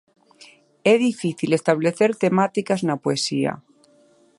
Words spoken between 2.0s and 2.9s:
temáticas